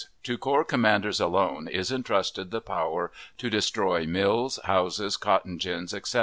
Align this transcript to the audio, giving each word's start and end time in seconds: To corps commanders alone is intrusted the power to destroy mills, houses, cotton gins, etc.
To 0.23 0.35
corps 0.35 0.63
commanders 0.63 1.19
alone 1.21 1.67
is 1.67 1.91
intrusted 1.91 2.49
the 2.49 2.59
power 2.59 3.11
to 3.37 3.51
destroy 3.51 4.07
mills, 4.07 4.57
houses, 4.63 5.15
cotton 5.15 5.57
gins, 5.57 5.93
etc. 5.93 6.19